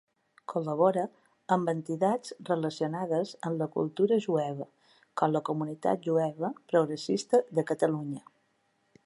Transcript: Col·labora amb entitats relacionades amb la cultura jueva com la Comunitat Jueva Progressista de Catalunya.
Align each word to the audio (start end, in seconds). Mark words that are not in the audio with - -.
Col·labora 0.51 1.01
amb 1.55 1.67
entitats 1.73 2.31
relacionades 2.47 3.35
amb 3.49 3.61
la 3.65 3.69
cultura 3.77 4.19
jueva 4.27 4.67
com 5.23 5.37
la 5.37 5.43
Comunitat 5.51 6.09
Jueva 6.11 6.53
Progressista 6.75 7.45
de 7.61 7.69
Catalunya. 7.75 8.27